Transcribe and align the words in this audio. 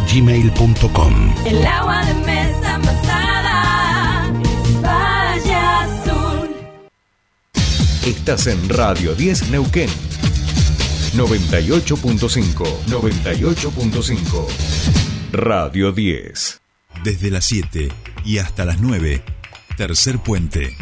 gmail.com. 0.00 1.34
El 1.46 1.66
agua 1.66 2.04
de 2.04 2.14
mesa 2.14 2.74
envasada 2.74 4.32
es 4.42 4.82
Valle 4.82 5.54
Azul. 5.54 6.50
Estás 8.06 8.46
en 8.46 8.68
Radio 8.68 9.14
10 9.14 9.50
Neuquén. 9.50 9.90
98.5. 11.14 12.64
98.5. 12.86 14.46
Radio 15.32 15.92
10. 15.92 16.60
Desde 17.02 17.30
las 17.30 17.44
7 17.46 17.88
y 18.24 18.38
hasta 18.38 18.64
las 18.64 18.80
9. 18.80 19.22
Tercer 19.76 20.18
puente. 20.18 20.76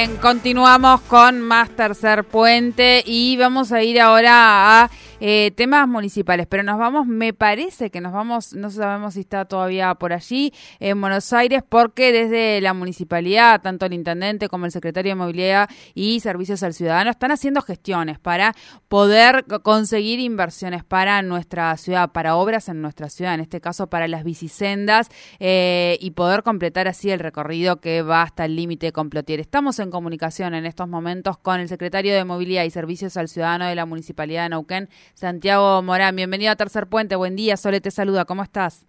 Bien, 0.00 0.16
continuamos 0.16 1.02
con 1.02 1.42
más 1.42 1.68
tercer 1.76 2.24
puente 2.24 3.02
y 3.04 3.36
vamos 3.36 3.70
a 3.70 3.82
ir 3.82 4.00
ahora 4.00 4.84
a 4.84 4.90
eh, 5.20 5.52
temas 5.54 5.86
municipales, 5.86 6.46
pero 6.48 6.62
nos 6.62 6.78
vamos, 6.78 7.06
me 7.06 7.32
parece 7.32 7.90
que 7.90 8.00
nos 8.00 8.12
vamos, 8.12 8.54
no 8.54 8.70
sabemos 8.70 9.14
si 9.14 9.20
está 9.20 9.44
todavía 9.44 9.94
por 9.94 10.12
allí, 10.12 10.52
en 10.78 11.00
Buenos 11.00 11.32
Aires, 11.32 11.62
porque 11.68 12.12
desde 12.12 12.60
la 12.60 12.74
municipalidad, 12.74 13.60
tanto 13.60 13.86
el 13.86 13.92
intendente 13.92 14.48
como 14.48 14.66
el 14.66 14.72
secretario 14.72 15.12
de 15.12 15.16
Movilidad 15.16 15.68
y 15.94 16.20
Servicios 16.20 16.62
al 16.62 16.74
Ciudadano 16.74 17.10
están 17.10 17.30
haciendo 17.30 17.60
gestiones 17.62 18.18
para 18.18 18.54
poder 18.88 19.44
conseguir 19.62 20.20
inversiones 20.20 20.84
para 20.84 21.22
nuestra 21.22 21.76
ciudad, 21.76 22.10
para 22.12 22.36
obras 22.36 22.68
en 22.68 22.82
nuestra 22.82 23.08
ciudad, 23.08 23.34
en 23.34 23.40
este 23.40 23.60
caso 23.60 23.88
para 23.88 24.08
las 24.08 24.24
bicisendas, 24.24 25.08
eh, 25.38 25.98
y 26.00 26.12
poder 26.12 26.42
completar 26.42 26.88
así 26.88 27.10
el 27.10 27.20
recorrido 27.20 27.80
que 27.80 28.02
va 28.02 28.22
hasta 28.22 28.44
el 28.44 28.56
límite 28.56 28.86
de 28.86 28.92
Complotier. 28.92 29.40
Estamos 29.40 29.78
en 29.78 29.90
comunicación 29.90 30.54
en 30.54 30.66
estos 30.66 30.88
momentos 30.88 31.38
con 31.38 31.60
el 31.60 31.68
secretario 31.68 32.14
de 32.14 32.24
Movilidad 32.24 32.64
y 32.64 32.70
Servicios 32.70 33.16
al 33.16 33.28
Ciudadano 33.28 33.66
de 33.66 33.74
la 33.74 33.86
Municipalidad 33.86 34.44
de 34.44 34.48
Neuquén, 34.50 34.88
Santiago 35.14 35.82
Morán. 35.82 36.16
Bienvenido 36.16 36.52
a 36.52 36.56
Tercer 36.56 36.86
Puente. 36.86 37.16
Buen 37.16 37.36
día, 37.36 37.56
Sole 37.56 37.80
te 37.80 37.90
saluda. 37.90 38.24
¿Cómo 38.24 38.42
estás? 38.42 38.86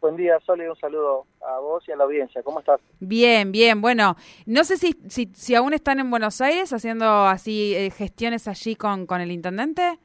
Buen 0.00 0.16
día, 0.16 0.38
Sole. 0.44 0.68
Un 0.70 0.76
saludo 0.76 1.26
a 1.46 1.58
vos 1.58 1.86
y 1.88 1.92
a 1.92 1.96
la 1.96 2.04
audiencia. 2.04 2.42
¿Cómo 2.42 2.60
estás? 2.60 2.80
Bien, 3.00 3.50
bien. 3.52 3.80
Bueno, 3.80 4.16
no 4.46 4.64
sé 4.64 4.76
si, 4.76 4.94
si, 5.08 5.26
si 5.34 5.54
aún 5.54 5.72
están 5.72 5.98
en 6.00 6.10
Buenos 6.10 6.40
Aires 6.40 6.72
haciendo 6.72 7.06
así 7.26 7.74
eh, 7.74 7.90
gestiones 7.90 8.46
allí 8.48 8.76
con, 8.76 9.06
con 9.06 9.20
el 9.20 9.30
intendente. 9.30 9.98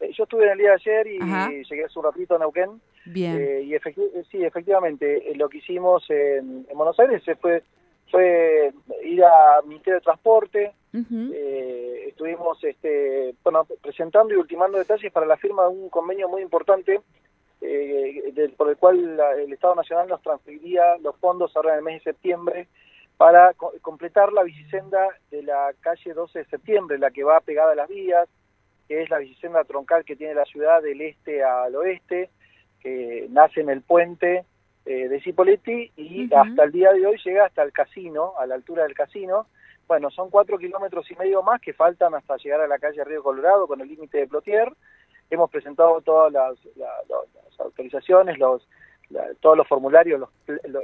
Eh, 0.00 0.10
yo 0.16 0.24
estuve 0.24 0.44
en 0.44 0.52
el 0.52 0.58
día 0.58 0.68
de 0.70 0.74
ayer 0.74 1.06
y 1.08 1.18
Ajá. 1.20 1.48
llegué 1.50 1.84
hace 1.84 1.98
un 1.98 2.04
ratito 2.04 2.36
a 2.36 2.38
Neuquén. 2.38 2.80
Bien. 3.06 3.36
Eh, 3.40 3.62
y 3.62 3.70
efecti- 3.72 4.10
eh, 4.14 4.22
sí, 4.30 4.44
efectivamente, 4.44 5.22
lo 5.34 5.48
que 5.48 5.58
hicimos 5.58 6.04
en, 6.10 6.66
en 6.70 6.76
Buenos 6.76 6.98
Aires 7.00 7.22
fue, 7.40 7.64
fue 8.10 8.72
ir 9.04 9.24
a 9.24 9.62
Ministerio 9.66 9.94
de 9.94 10.02
Transporte. 10.04 10.72
Eh, 11.34 12.04
estuvimos 12.08 12.62
este, 12.64 13.34
bueno, 13.44 13.66
presentando 13.82 14.32
y 14.32 14.36
ultimando 14.36 14.78
detalles 14.78 15.12
para 15.12 15.26
la 15.26 15.36
firma 15.36 15.62
de 15.64 15.68
un 15.68 15.88
convenio 15.90 16.28
muy 16.28 16.42
importante 16.42 17.00
eh, 17.60 18.30
del- 18.34 18.52
por 18.52 18.68
el 18.70 18.76
cual 18.76 19.16
la- 19.16 19.32
el 19.34 19.52
Estado 19.52 19.74
Nacional 19.74 20.06
nos 20.08 20.22
transferiría 20.22 20.96
los 21.02 21.16
fondos 21.16 21.54
ahora 21.56 21.72
en 21.72 21.78
el 21.78 21.84
mes 21.84 22.04
de 22.04 22.12
septiembre 22.12 22.68
para 23.16 23.52
co- 23.54 23.72
completar 23.82 24.32
la 24.32 24.44
bicisenda 24.44 25.08
de 25.30 25.42
la 25.42 25.72
calle 25.80 26.14
12 26.14 26.38
de 26.38 26.44
septiembre, 26.44 26.98
la 26.98 27.10
que 27.10 27.24
va 27.24 27.40
pegada 27.40 27.72
a 27.72 27.74
las 27.74 27.88
vías, 27.88 28.28
que 28.86 29.02
es 29.02 29.10
la 29.10 29.18
bicisenda 29.18 29.64
troncal 29.64 30.04
que 30.04 30.14
tiene 30.16 30.34
la 30.34 30.44
ciudad 30.44 30.80
del 30.82 31.00
este 31.00 31.42
al 31.42 31.74
oeste, 31.74 32.30
que 32.80 33.26
nace 33.30 33.60
en 33.60 33.70
el 33.70 33.82
puente 33.82 34.44
eh, 34.86 35.08
de 35.08 35.20
Cipoletti 35.20 35.90
y 35.96 36.28
hasta 36.42 36.62
el 36.64 36.70
día 36.72 36.92
de 36.92 37.04
hoy 37.06 37.18
llega 37.24 37.44
hasta 37.46 37.62
el 37.64 37.72
casino, 37.72 38.34
a 38.38 38.46
la 38.46 38.54
altura 38.54 38.84
del 38.84 38.94
casino. 38.94 39.48
Bueno, 39.88 40.10
son 40.10 40.28
cuatro 40.30 40.58
kilómetros 40.58 41.10
y 41.10 41.16
medio 41.16 41.42
más 41.42 41.60
que 41.62 41.72
faltan 41.72 42.14
hasta 42.14 42.36
llegar 42.36 42.60
a 42.60 42.66
la 42.68 42.78
calle 42.78 43.02
Río 43.04 43.22
Colorado 43.22 43.66
con 43.66 43.80
el 43.80 43.88
límite 43.88 44.18
de 44.18 44.26
Plotier. 44.28 44.70
Hemos 45.30 45.50
presentado 45.50 46.00
todas 46.02 46.30
las, 46.32 46.56
la- 46.76 46.92
lo- 47.08 47.24
las 47.34 47.58
autorizaciones, 47.60 48.38
los, 48.38 48.68
la- 49.08 49.32
todos 49.40 49.56
los 49.56 49.66
formularios, 49.66 50.20
los, 50.20 50.28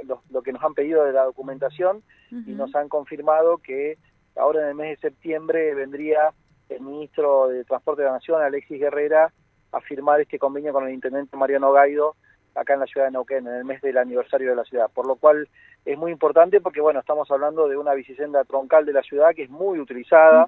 lo, 0.05 0.21
lo- 0.29 0.41
que 0.41 0.51
nos 0.51 0.63
han 0.63 0.73
pedido 0.73 1.03
de 1.05 1.13
la 1.13 1.23
documentación 1.23 2.01
y 2.31 2.53
nos 2.53 2.75
han 2.75 2.89
confirmado 2.89 3.59
que 3.59 3.97
ahora 4.35 4.61
en 4.63 4.67
el 4.69 4.75
mes 4.75 4.99
de 4.99 5.09
septiembre 5.09 5.73
vendría 5.75 6.31
el 6.69 6.81
ministro 6.81 7.47
de 7.47 7.63
Transporte 7.63 8.01
de 8.01 8.07
la 8.07 8.15
Nación, 8.15 8.41
Alexis 8.41 8.79
Guerrera, 8.79 9.31
a 9.71 9.81
firmar 9.81 10.19
este 10.21 10.39
convenio 10.39 10.73
con 10.73 10.87
el 10.87 10.93
intendente 10.93 11.37
Mariano 11.37 11.71
Gaido 11.71 12.15
acá 12.55 12.73
en 12.73 12.79
la 12.79 12.85
ciudad 12.87 13.05
de 13.07 13.11
Neuquén, 13.11 13.45
en 13.45 13.53
el 13.53 13.65
mes 13.65 13.81
del 13.81 13.97
aniversario 13.97 14.49
de 14.49 14.55
la 14.55 14.63
ciudad. 14.63 14.89
Por 14.93 15.05
lo 15.05 15.15
cual 15.15 15.47
es 15.85 15.97
muy 15.97 16.11
importante 16.11 16.59
porque, 16.61 16.81
bueno, 16.81 16.99
estamos 16.99 17.29
hablando 17.31 17.67
de 17.67 17.77
una 17.77 17.93
bicisenda 17.93 18.43
troncal 18.43 18.85
de 18.85 18.93
la 18.93 19.03
ciudad 19.03 19.33
que 19.35 19.43
es 19.43 19.49
muy 19.49 19.79
utilizada 19.79 20.47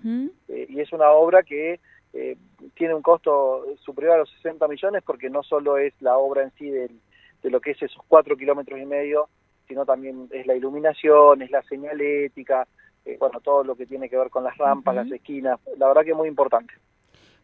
eh, 0.49 0.65
y 0.69 0.79
es 0.81 0.91
una 0.91 1.11
obra 1.11 1.43
que 1.43 1.79
eh, 2.13 2.35
tiene 2.73 2.95
un 2.95 3.01
costo 3.03 3.65
superior 3.79 4.15
a 4.15 4.17
los 4.19 4.31
60 4.31 4.67
millones 4.67 5.03
porque 5.05 5.29
no 5.29 5.43
solo 5.43 5.77
es 5.77 5.93
la 6.01 6.17
obra 6.17 6.41
en 6.43 6.51
sí 6.53 6.69
del- 6.69 6.99
de 7.43 7.49
lo 7.51 7.61
que 7.61 7.71
es 7.71 7.81
esos 7.83 8.01
cuatro 8.07 8.35
kilómetros 8.35 8.79
y 8.79 8.85
medio, 8.85 9.29
sino 9.67 9.85
también 9.85 10.27
es 10.31 10.47
la 10.47 10.55
iluminación, 10.55 11.41
es 11.43 11.51
la 11.51 11.61
señalética, 11.63 12.67
eh, 13.05 13.17
bueno, 13.19 13.39
todo 13.41 13.63
lo 13.63 13.75
que 13.75 13.85
tiene 13.85 14.09
que 14.09 14.17
ver 14.17 14.29
con 14.29 14.43
las 14.43 14.57
rampas, 14.57 14.95
las 14.95 15.11
esquinas, 15.11 15.59
la 15.77 15.87
verdad 15.87 16.03
que 16.03 16.11
es 16.11 16.17
muy 16.17 16.27
importante. 16.27 16.73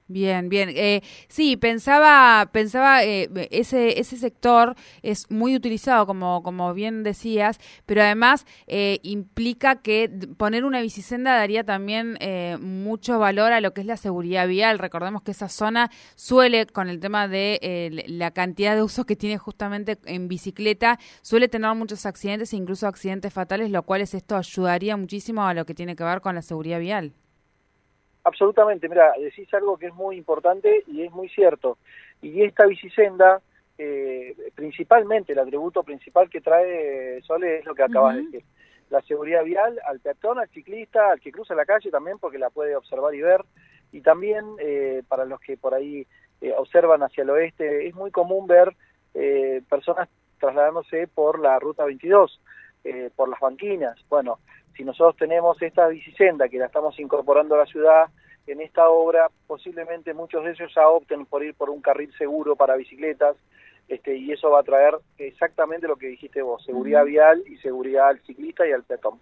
Bien, 0.07 0.49
bien. 0.49 0.69
Eh, 0.75 1.01
sí, 1.29 1.55
pensaba, 1.55 2.49
pensaba 2.51 3.03
eh, 3.05 3.29
ese 3.51 3.99
ese 3.99 4.17
sector 4.17 4.75
es 5.01 5.31
muy 5.31 5.55
utilizado, 5.55 6.05
como 6.05 6.43
como 6.43 6.73
bien 6.73 7.03
decías, 7.03 7.57
pero 7.85 8.01
además 8.01 8.45
eh, 8.67 8.99
implica 9.03 9.81
que 9.81 10.09
poner 10.37 10.65
una 10.65 10.81
bicisenda 10.81 11.35
daría 11.35 11.63
también 11.63 12.17
eh, 12.19 12.57
mucho 12.59 13.17
valor 13.17 13.53
a 13.53 13.61
lo 13.61 13.73
que 13.73 13.79
es 13.81 13.87
la 13.87 13.95
seguridad 13.97 14.45
vial. 14.47 14.77
Recordemos 14.77 15.21
que 15.23 15.31
esa 15.31 15.47
zona 15.47 15.89
suele, 16.15 16.65
con 16.67 16.89
el 16.89 16.99
tema 16.99 17.29
de 17.29 17.59
eh, 17.61 18.03
la 18.07 18.31
cantidad 18.31 18.75
de 18.75 18.83
usos 18.83 19.05
que 19.05 19.15
tiene 19.15 19.37
justamente 19.37 19.97
en 20.05 20.27
bicicleta, 20.27 20.99
suele 21.21 21.47
tener 21.47 21.73
muchos 21.75 22.05
accidentes 22.05 22.53
incluso 22.53 22.87
accidentes 22.87 23.31
fatales, 23.33 23.71
lo 23.71 23.83
cual 23.83 24.01
es 24.01 24.13
esto 24.13 24.35
ayudaría 24.35 24.97
muchísimo 24.97 25.43
a 25.47 25.53
lo 25.53 25.65
que 25.65 25.73
tiene 25.73 25.95
que 25.95 26.03
ver 26.03 26.19
con 26.19 26.35
la 26.35 26.41
seguridad 26.41 26.79
vial. 26.79 27.13
Absolutamente, 28.23 28.87
mira, 28.87 29.13
decís 29.19 29.53
algo 29.53 29.77
que 29.77 29.87
es 29.87 29.93
muy 29.93 30.15
importante 30.17 30.83
y 30.87 31.01
es 31.01 31.11
muy 31.11 31.29
cierto. 31.29 31.77
Y 32.21 32.43
esta 32.43 32.65
bicisenda, 32.65 33.41
eh, 33.77 34.35
principalmente, 34.55 35.33
el 35.33 35.39
atributo 35.39 35.83
principal 35.83 36.29
que 36.29 36.41
trae 36.41 37.21
Sole 37.23 37.59
es 37.59 37.65
lo 37.65 37.75
que 37.75 37.83
acabas 37.83 38.15
de 38.15 38.23
decir. 38.23 38.43
La 38.89 39.01
seguridad 39.01 39.43
vial 39.43 39.79
al 39.85 39.99
peatón, 39.99 40.39
al 40.39 40.49
ciclista, 40.49 41.11
al 41.11 41.19
que 41.19 41.31
cruza 41.31 41.55
la 41.55 41.65
calle 41.65 41.89
también, 41.89 42.17
porque 42.19 42.37
la 42.37 42.49
puede 42.49 42.75
observar 42.75 43.13
y 43.13 43.21
ver. 43.21 43.43
Y 43.91 44.01
también 44.01 44.45
eh, 44.59 45.03
para 45.07 45.25
los 45.25 45.39
que 45.39 45.57
por 45.57 45.73
ahí 45.73 46.07
eh, 46.41 46.53
observan 46.57 47.03
hacia 47.03 47.23
el 47.23 47.29
oeste, 47.29 47.87
es 47.87 47.95
muy 47.95 48.11
común 48.11 48.47
ver 48.47 48.75
eh, 49.13 49.61
personas 49.69 50.09
trasladándose 50.39 51.07
por 51.07 51.39
la 51.39 51.57
ruta 51.59 51.85
22, 51.85 52.39
eh, 52.83 53.09
por 53.15 53.29
las 53.29 53.39
banquinas. 53.39 53.97
Bueno, 54.09 54.39
si 54.75 54.83
nosotros 54.83 55.15
tenemos 55.17 55.61
esta 55.61 55.87
bicisenda 55.87 56.49
que 56.49 56.57
la 56.57 56.65
estamos 56.65 56.99
incorporando 56.99 57.55
a 57.55 57.59
la 57.59 57.65
ciudad 57.65 58.07
en 58.47 58.61
esta 58.61 58.89
obra, 58.89 59.29
posiblemente 59.47 60.13
muchos 60.13 60.43
de 60.43 60.51
ellos 60.51 60.71
ya 60.75 60.87
opten 60.89 61.25
por 61.25 61.43
ir 61.43 61.53
por 61.53 61.69
un 61.69 61.81
carril 61.81 62.13
seguro 62.17 62.55
para 62.55 62.75
bicicletas, 62.75 63.37
este, 63.87 64.17
y 64.17 64.31
eso 64.31 64.49
va 64.49 64.61
a 64.61 64.63
traer 64.63 64.95
exactamente 65.17 65.87
lo 65.87 65.95
que 65.95 66.07
dijiste 66.07 66.41
vos, 66.41 66.63
seguridad 66.63 67.05
vial 67.05 67.43
y 67.47 67.57
seguridad 67.57 68.09
al 68.09 68.19
ciclista 68.21 68.67
y 68.67 68.71
al 68.71 68.83
peatón. 68.83 69.19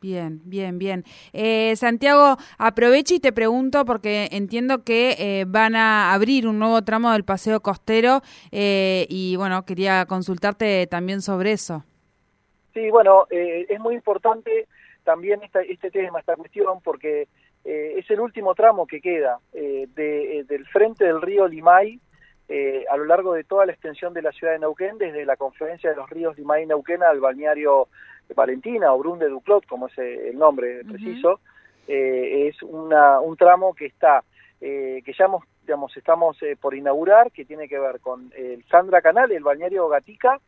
Bien, 0.00 0.40
bien, 0.44 0.78
bien. 0.78 1.04
Eh, 1.32 1.74
Santiago, 1.76 2.36
aprovecho 2.58 3.14
y 3.14 3.20
te 3.20 3.32
pregunto 3.32 3.84
porque 3.84 4.28
entiendo 4.30 4.84
que 4.84 5.16
eh, 5.18 5.44
van 5.48 5.74
a 5.74 6.12
abrir 6.12 6.46
un 6.46 6.58
nuevo 6.58 6.82
tramo 6.82 7.10
del 7.12 7.24
paseo 7.24 7.60
costero 7.60 8.22
eh, 8.52 9.06
y 9.08 9.34
bueno, 9.36 9.64
quería 9.64 10.06
consultarte 10.06 10.86
también 10.86 11.20
sobre 11.20 11.52
eso. 11.52 11.84
Sí, 12.78 12.90
bueno, 12.90 13.26
eh, 13.28 13.66
es 13.68 13.80
muy 13.80 13.96
importante 13.96 14.68
también 15.02 15.42
esta, 15.42 15.62
este 15.62 15.90
tema, 15.90 16.20
esta 16.20 16.36
cuestión, 16.36 16.80
porque 16.80 17.26
eh, 17.64 17.94
es 17.96 18.08
el 18.08 18.20
último 18.20 18.54
tramo 18.54 18.86
que 18.86 19.00
queda 19.00 19.40
eh, 19.52 19.88
de, 19.96 20.38
eh, 20.38 20.44
del 20.44 20.64
frente 20.66 21.04
del 21.04 21.20
río 21.20 21.48
Limay 21.48 21.98
eh, 22.48 22.84
a 22.88 22.96
lo 22.96 23.04
largo 23.04 23.34
de 23.34 23.42
toda 23.42 23.66
la 23.66 23.72
extensión 23.72 24.14
de 24.14 24.22
la 24.22 24.30
ciudad 24.30 24.52
de 24.52 24.60
Neuquén, 24.60 24.96
desde 24.96 25.26
la 25.26 25.36
confluencia 25.36 25.90
de 25.90 25.96
los 25.96 26.08
ríos 26.08 26.38
Limay 26.38 26.62
y 26.62 26.66
Neuquén 26.66 27.02
al 27.02 27.18
balneario 27.18 27.88
Valentina 28.36 28.94
o 28.94 28.98
Brun 28.98 29.18
de 29.18 29.28
Duclot, 29.28 29.66
como 29.66 29.88
es 29.88 29.98
el 29.98 30.38
nombre 30.38 30.84
preciso, 30.84 31.40
eh, 31.88 32.46
es 32.46 32.62
una, 32.62 33.18
un 33.18 33.36
tramo 33.36 33.74
que 33.74 33.86
está, 33.86 34.22
eh, 34.60 35.02
que 35.04 35.12
ya 35.18 35.24
hemos, 35.24 35.42
digamos, 35.62 35.96
estamos 35.96 36.40
eh, 36.44 36.56
por 36.60 36.76
inaugurar, 36.76 37.32
que 37.32 37.44
tiene 37.44 37.66
que 37.66 37.80
ver 37.80 37.98
con 37.98 38.32
el 38.36 38.64
Sandra 38.66 39.02
Canal, 39.02 39.32
el 39.32 39.42
balneario 39.42 39.88
Gatica, 39.88 40.38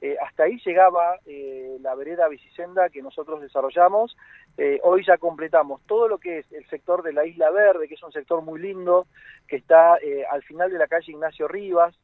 Eh, 0.00 0.16
hasta 0.24 0.44
ahí 0.44 0.60
llegaba 0.64 1.18
eh, 1.26 1.76
la 1.80 1.94
vereda 1.94 2.28
Bicicenda 2.28 2.88
que 2.88 3.02
nosotros 3.02 3.40
desarrollamos. 3.40 4.16
Eh, 4.56 4.80
hoy 4.84 5.04
ya 5.04 5.18
completamos 5.18 5.80
todo 5.86 6.08
lo 6.08 6.18
que 6.18 6.38
es 6.38 6.52
el 6.52 6.64
sector 6.68 7.02
de 7.02 7.12
la 7.12 7.26
Isla 7.26 7.50
Verde, 7.50 7.88
que 7.88 7.94
es 7.94 8.02
un 8.02 8.12
sector 8.12 8.42
muy 8.42 8.60
lindo, 8.60 9.06
que 9.46 9.56
está 9.56 9.96
eh, 10.02 10.24
al 10.30 10.42
final 10.42 10.70
de 10.70 10.78
la 10.78 10.86
calle 10.86 11.12
Ignacio 11.12 11.48
Rivas, 11.48 11.94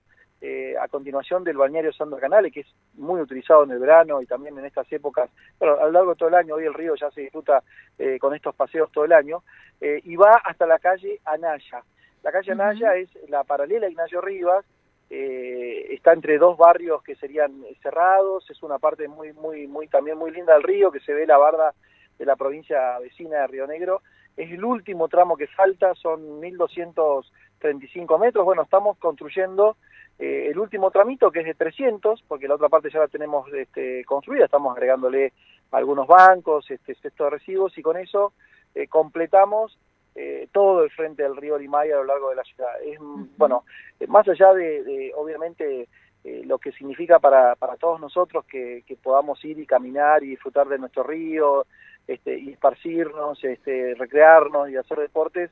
a 0.78 0.88
continuación 0.88 1.42
del 1.42 1.56
balneario 1.56 1.90
Sandro 1.90 2.18
Canales, 2.18 2.52
que 2.52 2.60
es 2.60 2.66
muy 2.96 3.18
utilizado 3.18 3.64
en 3.64 3.70
el 3.70 3.78
verano 3.78 4.20
y 4.20 4.26
también 4.26 4.58
en 4.58 4.66
estas 4.66 4.92
épocas, 4.92 5.30
bueno, 5.58 5.78
a 5.80 5.86
lo 5.86 5.92
largo 5.92 6.10
de 6.10 6.16
todo 6.16 6.28
el 6.28 6.34
año, 6.34 6.56
hoy 6.56 6.66
el 6.66 6.74
río 6.74 6.94
ya 6.96 7.10
se 7.12 7.22
disfruta 7.22 7.62
eh, 7.96 8.18
con 8.18 8.34
estos 8.34 8.54
paseos 8.54 8.92
todo 8.92 9.06
el 9.06 9.14
año, 9.14 9.42
y 9.80 10.16
va 10.16 10.42
hasta 10.44 10.66
la 10.66 10.78
calle 10.78 11.18
Anaya. 11.24 11.82
La 12.22 12.30
calle 12.30 12.52
Anaya 12.52 12.94
es 12.96 13.08
la 13.30 13.44
paralela 13.44 13.86
a 13.86 13.90
Ignacio 13.90 14.20
Rivas, 14.20 14.66
eh, 15.16 15.94
está 15.94 16.12
entre 16.12 16.38
dos 16.38 16.58
barrios 16.58 17.00
que 17.04 17.14
serían 17.14 17.62
cerrados, 17.80 18.50
es 18.50 18.60
una 18.64 18.80
parte 18.80 19.06
muy, 19.06 19.32
muy, 19.32 19.68
muy, 19.68 19.86
también 19.86 20.18
muy 20.18 20.32
linda 20.32 20.54
del 20.54 20.64
río, 20.64 20.90
que 20.90 20.98
se 20.98 21.14
ve 21.14 21.24
la 21.24 21.38
barda 21.38 21.72
de 22.18 22.26
la 22.26 22.34
provincia 22.34 22.98
vecina 22.98 23.42
de 23.42 23.46
Río 23.46 23.66
Negro. 23.68 24.02
Es 24.36 24.50
el 24.50 24.64
último 24.64 25.06
tramo 25.06 25.36
que 25.36 25.46
falta, 25.46 25.94
son 25.94 26.42
1.235 26.42 28.18
metros. 28.18 28.44
Bueno, 28.44 28.62
estamos 28.62 28.98
construyendo 28.98 29.76
eh, 30.18 30.48
el 30.50 30.58
último 30.58 30.90
tramito, 30.90 31.30
que 31.30 31.40
es 31.40 31.46
de 31.46 31.54
300, 31.54 32.24
porque 32.26 32.48
la 32.48 32.56
otra 32.56 32.68
parte 32.68 32.90
ya 32.90 32.98
la 32.98 33.08
tenemos 33.08 33.46
este, 33.52 34.04
construida, 34.04 34.46
estamos 34.46 34.76
agregándole 34.76 35.32
algunos 35.70 36.08
bancos, 36.08 36.68
este 36.72 36.96
cesto 36.96 37.24
de 37.24 37.30
residuos, 37.30 37.78
y 37.78 37.82
con 37.82 37.96
eso 37.96 38.32
eh, 38.74 38.88
completamos 38.88 39.78
eh, 40.14 40.48
todo 40.52 40.84
el 40.84 40.90
frente 40.90 41.22
del 41.22 41.36
río 41.36 41.58
Limaya 41.58 41.94
a 41.94 41.98
lo 41.98 42.04
largo 42.04 42.30
de 42.30 42.36
la 42.36 42.44
ciudad. 42.44 42.70
Es, 42.82 42.98
bueno, 43.36 43.64
eh, 44.00 44.06
más 44.06 44.28
allá 44.28 44.52
de, 44.52 44.82
de 44.84 45.12
obviamente, 45.14 45.88
eh, 46.24 46.42
lo 46.44 46.58
que 46.58 46.72
significa 46.72 47.18
para, 47.18 47.54
para 47.56 47.76
todos 47.76 48.00
nosotros 48.00 48.44
que, 48.46 48.82
que 48.86 48.96
podamos 48.96 49.44
ir 49.44 49.58
y 49.58 49.66
caminar 49.66 50.22
y 50.22 50.30
disfrutar 50.30 50.68
de 50.68 50.78
nuestro 50.78 51.02
río, 51.02 51.66
este, 52.06 52.38
y 52.38 52.50
esparcirnos, 52.50 53.42
este, 53.44 53.94
recrearnos 53.94 54.70
y 54.70 54.76
hacer 54.76 54.98
deportes, 54.98 55.50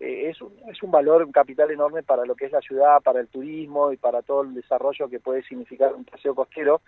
eh, 0.00 0.30
es, 0.30 0.40
un, 0.42 0.52
es 0.68 0.82
un 0.82 0.90
valor, 0.90 1.22
un 1.24 1.32
capital 1.32 1.70
enorme 1.70 2.02
para 2.02 2.24
lo 2.24 2.34
que 2.34 2.46
es 2.46 2.52
la 2.52 2.60
ciudad, 2.60 3.00
para 3.02 3.20
el 3.20 3.28
turismo 3.28 3.92
y 3.92 3.96
para 3.96 4.22
todo 4.22 4.42
el 4.42 4.54
desarrollo 4.54 5.08
que 5.08 5.20
puede 5.20 5.42
significar 5.42 5.94
un 5.94 6.04
paseo 6.04 6.34
costero, 6.34 6.80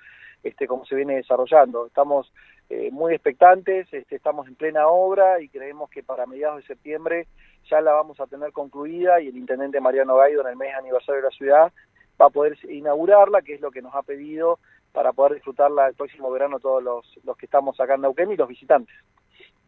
este, 0.42 0.66
como 0.66 0.84
se 0.84 0.96
viene 0.96 1.16
desarrollando. 1.16 1.86
Estamos 1.86 2.32
eh, 2.68 2.90
muy 2.90 3.14
expectantes, 3.14 3.86
este, 3.92 4.16
estamos 4.16 4.48
en 4.48 4.56
plena 4.56 4.88
obra 4.88 5.40
y 5.40 5.48
creemos 5.48 5.88
que 5.90 6.02
para 6.02 6.26
mediados 6.26 6.58
de 6.58 6.66
septiembre 6.66 7.26
ya 7.70 7.80
la 7.80 7.92
vamos 7.92 8.20
a 8.20 8.26
tener 8.26 8.52
concluida 8.52 9.20
y 9.20 9.28
el 9.28 9.36
intendente 9.36 9.80
Mariano 9.80 10.16
Gaido 10.16 10.42
en 10.42 10.48
el 10.48 10.56
mes 10.56 10.74
aniversario 10.74 11.22
de 11.22 11.28
la 11.28 11.36
ciudad 11.36 11.72
va 12.20 12.26
a 12.26 12.30
poder 12.30 12.56
inaugurarla, 12.68 13.42
que 13.42 13.54
es 13.54 13.60
lo 13.60 13.70
que 13.70 13.82
nos 13.82 13.94
ha 13.94 14.02
pedido 14.02 14.58
para 14.92 15.12
poder 15.12 15.34
disfrutarla 15.34 15.88
el 15.88 15.94
próximo 15.94 16.30
verano 16.30 16.58
todos 16.58 16.82
los, 16.82 17.18
los 17.24 17.36
que 17.36 17.46
estamos 17.46 17.78
acá 17.78 17.94
en 17.94 18.02
Neuquén 18.02 18.32
y 18.32 18.36
los 18.36 18.48
visitantes. 18.48 18.94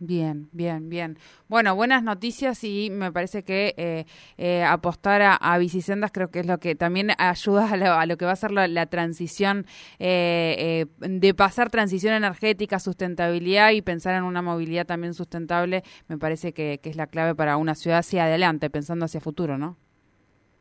Bien, 0.00 0.48
bien, 0.52 0.88
bien. 0.88 1.18
Bueno, 1.48 1.74
buenas 1.74 2.04
noticias 2.04 2.62
y 2.62 2.88
me 2.90 3.10
parece 3.10 3.42
que 3.42 3.74
eh, 3.76 4.04
eh, 4.36 4.62
apostar 4.62 5.22
a, 5.22 5.34
a, 5.34 5.58
bicisendas 5.58 6.12
creo 6.12 6.30
que 6.30 6.38
es 6.38 6.46
lo 6.46 6.58
que 6.58 6.76
también 6.76 7.10
ayuda 7.18 7.72
a 7.72 7.76
lo, 7.76 7.92
a 7.92 8.06
lo 8.06 8.16
que 8.16 8.24
va 8.24 8.32
a 8.32 8.36
ser 8.36 8.52
la, 8.52 8.86
transición 8.86 9.66
eh, 9.98 10.86
de 10.98 11.34
pasar 11.34 11.70
transición 11.70 12.14
energética, 12.14 12.78
sustentabilidad 12.78 13.72
y 13.72 13.82
pensar 13.82 14.14
en 14.14 14.22
una 14.22 14.40
movilidad 14.40 14.86
también 14.86 15.14
sustentable. 15.14 15.82
Me 16.06 16.16
parece 16.16 16.52
que, 16.52 16.78
que 16.80 16.90
es 16.90 16.96
la 16.96 17.08
clave 17.08 17.34
para 17.34 17.56
una 17.56 17.74
ciudad 17.74 17.98
hacia 17.98 18.26
adelante, 18.26 18.70
pensando 18.70 19.06
hacia 19.06 19.20
futuro, 19.20 19.58
¿no? 19.58 19.76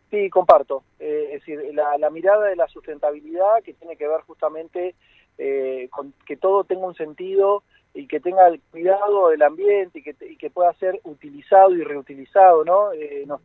Sí, 0.10 0.30
comparto. 0.30 0.84
Eh, 1.00 1.32
es 1.34 1.46
decir, 1.46 1.60
la, 1.74 1.98
la, 1.98 2.10
mirada 2.10 2.48
de 2.48 2.56
la 2.56 2.68
sustentabilidad 2.70 3.62
que 3.64 3.74
tiene 3.74 3.98
que 3.98 4.08
ver 4.08 4.22
justamente 4.22 4.96
eh, 5.38 5.90
con 5.92 6.14
que 6.26 6.38
todo 6.38 6.64
tenga 6.64 6.88
un 6.88 6.96
sentido 6.96 7.64
y 7.98 8.08
que 8.08 8.20
tenga 8.20 8.48
el 8.48 8.62
cuidado 8.72 9.30
del 9.30 9.42
ambiente 9.42 10.00
y 10.00 10.04
que, 10.04 10.16
y 10.30 10.38
que 10.38 10.50
pueda 10.50 10.72
ser 10.74 11.00
utilizado 11.04 11.74
y 11.74 11.84
reutilizado, 11.84 12.64
¿no? 12.64 12.92
Eh, 12.94 13.24
nos, 13.26 13.42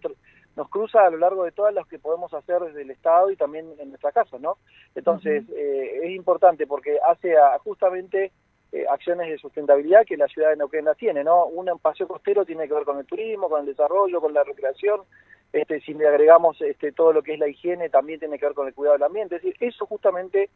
nos 0.56 0.68
cruza 0.68 1.06
a 1.06 1.10
lo 1.10 1.16
largo 1.16 1.44
de 1.44 1.52
todas 1.52 1.72
las 1.72 1.86
que 1.86 1.98
podemos 1.98 2.32
hacer 2.34 2.60
desde 2.60 2.82
el 2.82 2.90
Estado 2.90 3.30
y 3.30 3.36
también 3.36 3.66
en 3.78 3.88
nuestra 3.88 4.12
casa, 4.12 4.36
¿no? 4.38 4.58
Entonces, 4.94 5.44
uh 5.48 5.52
-huh. 5.52 5.56
eh, 5.56 6.00
es 6.04 6.10
importante 6.10 6.66
porque 6.66 6.98
hace 7.08 7.36
a, 7.36 7.58
justamente 7.60 8.30
eh, 8.72 8.84
acciones 8.90 9.28
de 9.28 9.38
sustentabilidad 9.38 10.04
que 10.04 10.18
la 10.18 10.28
ciudad 10.28 10.50
de 10.50 10.56
Neuquén 10.56 10.84
la 10.84 10.94
tiene, 10.94 11.24
¿no? 11.24 11.46
Un 11.46 11.78
paseo 11.78 12.06
costero 12.06 12.44
tiene 12.44 12.68
que 12.68 12.74
ver 12.74 12.84
con 12.84 12.98
el 12.98 13.06
turismo, 13.06 13.48
con 13.48 13.60
el 13.60 13.66
desarrollo, 13.66 14.20
con 14.20 14.34
la 14.34 14.44
recreación, 14.44 15.00
este, 15.52 15.80
si 15.82 15.92
le 15.92 16.08
agregamos 16.08 16.60
este, 16.62 16.92
todo 16.92 17.12
lo 17.12 17.22
que 17.22 17.34
es 17.34 17.38
la 17.38 17.48
higiene, 17.48 17.90
también 17.90 18.18
tiene 18.18 18.38
que 18.38 18.46
ver 18.46 18.54
con 18.54 18.66
el 18.66 18.74
cuidado 18.74 18.94
del 18.94 19.02
ambiente. 19.02 19.36
Es 19.36 19.42
decir, 19.42 19.56
eso 19.60 19.84
justamente, 19.86 20.48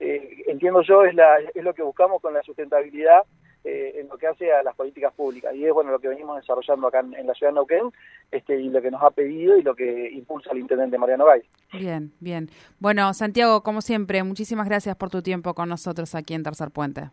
eh, 0.00 0.44
entiendo 0.46 0.82
yo, 0.82 1.04
es, 1.04 1.14
la, 1.14 1.38
es 1.54 1.62
lo 1.62 1.74
que 1.74 1.82
buscamos 1.82 2.20
con 2.22 2.32
la 2.34 2.42
sustentabilidad 2.42 3.22
eh, 3.62 4.00
en 4.00 4.08
lo 4.08 4.16
que 4.16 4.26
hace 4.26 4.50
a 4.50 4.62
las 4.62 4.74
políticas 4.74 5.12
públicas. 5.12 5.54
Y 5.54 5.66
es 5.66 5.72
bueno 5.72 5.90
lo 5.90 5.98
que 5.98 6.08
venimos 6.08 6.40
desarrollando 6.40 6.86
acá 6.86 7.00
en, 7.00 7.26
la 7.26 7.34
ciudad 7.34 7.52
de 7.52 7.56
Neuquén 7.56 7.92
este, 8.30 8.58
y 8.58 8.70
lo 8.70 8.80
que 8.80 8.90
nos 8.90 9.02
ha 9.02 9.10
pedido 9.10 9.58
y 9.58 9.62
lo 9.62 9.74
que 9.74 10.10
impulsa 10.12 10.52
el 10.52 10.60
intendente 10.60 10.96
Mariano 10.96 11.26
Gay. 11.26 11.42
Bien, 11.78 12.10
bien. 12.20 12.48
Bueno, 12.78 13.12
Santiago, 13.12 13.62
como 13.62 13.82
siempre, 13.82 14.22
muchísimas 14.22 14.66
gracias 14.66 14.96
por 14.96 15.10
tu 15.10 15.20
tiempo 15.20 15.52
con 15.52 15.68
nosotros 15.68 16.14
aquí 16.14 16.32
en 16.32 16.42
Tercer 16.42 16.70
Puente. 16.70 17.10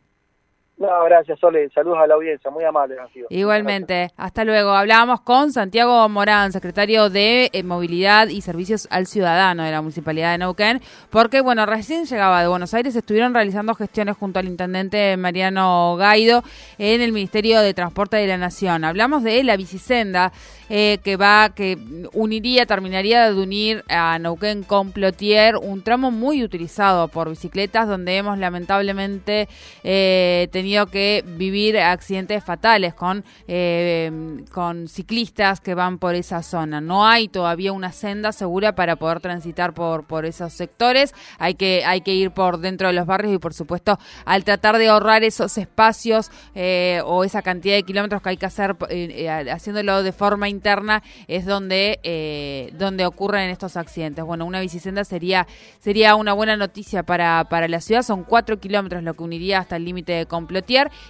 No, 0.77 0.88
gracias, 1.06 1.39
Sole. 1.39 1.71
Saludos 1.74 1.97
a 2.03 2.06
la 2.06 2.13
audiencia. 2.13 2.51
Muy 2.51 2.63
amable, 2.63 3.00
han 3.00 3.12
sido. 3.12 3.25
Igualmente. 3.31 4.12
Hasta 4.15 4.44
luego. 4.44 4.69
Hablábamos 4.69 5.21
con 5.21 5.51
Santiago 5.51 6.07
Morán, 6.07 6.51
secretario 6.51 7.09
de 7.09 7.50
eh, 7.51 7.63
Movilidad 7.63 8.27
y 8.27 8.41
Servicios 8.41 8.88
al 8.91 9.07
Ciudadano 9.07 9.63
de 9.63 9.71
la 9.71 9.81
Municipalidad 9.81 10.33
de 10.33 10.38
Neuquén, 10.38 10.79
porque, 11.09 11.41
bueno, 11.41 11.65
recién 11.65 12.06
llegaba 12.06 12.41
de 12.41 12.47
Buenos 12.47 12.75
Aires, 12.75 12.95
estuvieron 12.95 13.33
realizando 13.33 13.74
gestiones 13.74 14.18
junto 14.18 14.38
al 14.38 14.47
intendente 14.47 15.18
Mariano 15.18 15.95
Gaido 15.97 16.44
en 16.77 17.01
el 17.01 17.12
Ministerio 17.12 17.62
de 17.62 17.73
Transporte 17.73 18.18
de 18.18 18.27
la 18.27 18.38
Nación. 18.38 18.83
Hablamos 18.83 19.23
de 19.23 19.44
la 19.44 19.57
bicisenda 19.57 20.31
eh, 20.69 21.00
que 21.03 21.15
va, 21.15 21.50
que 21.56 21.80
uniría, 22.13 22.68
terminaría 22.68 23.31
de 23.31 23.41
unir 23.41 23.83
a 23.89 24.19
Neuquén 24.19 24.62
con 24.62 24.91
Plotier, 24.91 25.56
un 25.56 25.81
tramo 25.81 26.12
muy 26.12 26.44
utilizado 26.44 27.07
por 27.07 27.30
bicicletas, 27.30 27.88
donde 27.88 28.18
hemos 28.18 28.38
lamentablemente 28.38 29.47
eh, 29.83 30.50
tenido 30.51 30.67
que 30.88 31.24
vivir 31.25 31.78
accidentes 31.80 32.44
fatales 32.44 32.94
con, 32.94 33.24
eh, 33.48 34.44
con 34.52 34.88
ciclistas 34.88 35.60
que 35.60 35.74
van 35.74 35.98
por 35.98 36.16
esa 36.16 36.44
zona. 36.44 36.81
No 36.81 37.08
hay 37.08 37.28
todavía 37.28 37.72
una 37.72 37.92
senda 37.92 38.31
segura 38.31 38.75
para 38.75 38.96
poder 38.96 39.19
transitar 39.19 39.74
por, 39.74 40.06
por 40.06 40.25
esos 40.25 40.54
sectores. 40.54 41.14
Hay 41.40 41.56
que, 41.56 41.84
hay 41.86 42.02
que 42.02 42.14
ir 42.14 42.31
por 42.31 42.60
dentro 42.60 42.88
de 42.88 42.94
los 42.94 43.06
barrios 43.06 43.34
y, 43.34 43.38
por 43.38 43.54
supuesto, 43.54 43.98
al 44.25 44.44
tratar 44.44 44.78
de 44.78 44.88
ahorrar 44.88 45.24
esos 45.24 45.58
espacios 45.58 46.31
eh, 46.56 47.02
o 47.06 47.24
esa 47.24 47.42
cantidad 47.42 47.75
de 47.75 47.84
kilómetros 47.84 48.22
que 48.22 48.30
hay 48.30 48.38
que 48.38 48.46
hacer 48.46 48.75
eh, 48.90 49.30
haciéndolo 49.30 50.04
de 50.04 50.12
forma 50.12 50.50
interna, 50.50 51.04
es 51.28 51.46
donde, 51.46 52.00
eh, 52.04 52.72
donde 52.74 53.06
ocurren 53.06 53.50
estos 53.50 53.78
accidentes. 53.78 54.24
Bueno, 54.25 54.46
una 54.46 54.60
bicisenda 54.60 55.04
sería, 55.04 55.48
sería 55.80 56.16
una 56.16 56.33
buena 56.33 56.57
noticia 56.57 57.04
para, 57.04 57.45
para 57.50 57.68
la 57.68 57.81
ciudad. 57.81 58.04
Son 58.04 58.24
cuatro 58.24 58.59
kilómetros 58.59 59.04
lo 59.04 59.14
que 59.14 59.24
uniría 59.24 59.59
hasta 59.59 59.76
el 59.76 59.86
límite 59.86 60.14
de 60.14 60.26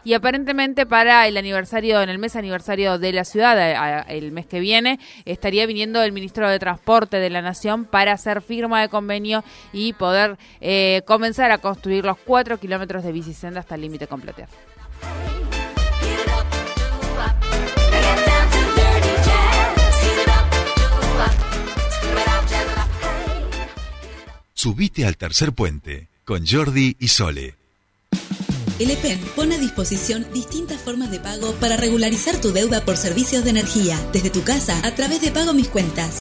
y 0.03 0.13
aparentemente 0.13 0.85
para 0.85 1.27
el 1.27 1.37
aniversario, 1.37 2.01
en 2.01 2.09
el 2.09 2.17
mes 2.17 2.35
aniversario 2.35 2.97
de 2.97 3.13
la 3.13 3.25
ciudad, 3.25 4.05
el 4.09 4.31
mes 4.31 4.45
que 4.45 4.59
viene, 4.59 4.99
estaría 5.25 5.65
viniendo 5.65 6.01
el 6.01 6.11
ministro 6.11 6.49
de 6.49 6.59
Transporte 6.59 7.17
de 7.17 7.29
la 7.29 7.41
Nación 7.41 7.85
para 7.85 8.13
hacer 8.13 8.41
firma 8.41 8.81
de 8.81 8.89
convenio 8.89 9.43
y 9.73 9.93
poder 9.93 10.37
eh, 10.61 11.01
comenzar 11.05 11.51
a 11.51 11.59
construir 11.59 12.05
los 12.05 12.17
cuatro 12.17 12.59
kilómetros 12.59 13.03
de 13.03 13.11
bicisenda 13.11 13.59
hasta 13.59 13.75
el 13.75 13.81
límite 13.81 14.07
completo. 14.07 14.43
Subite 24.53 25.05
al 25.05 25.17
tercer 25.17 25.53
puente 25.53 26.09
con 26.25 26.45
Jordi 26.45 26.97
y 26.99 27.07
Sole. 27.09 27.66
El 28.79 28.91
EPEN 28.91 29.19
pone 29.35 29.55
a 29.55 29.57
disposición 29.57 30.27
distintas 30.33 30.79
formas 30.79 31.09
de 31.09 31.19
pago 31.19 31.51
para 31.53 31.77
regularizar 31.77 32.39
tu 32.39 32.51
deuda 32.51 32.85
por 32.85 32.95
servicios 32.95 33.43
de 33.43 33.49
energía 33.49 33.99
desde 34.13 34.29
tu 34.29 34.43
casa 34.43 34.79
a 34.85 34.93
través 34.93 35.19
de 35.21 35.31
Pago 35.31 35.53
Mis 35.53 35.67
Cuentas. 35.67 36.15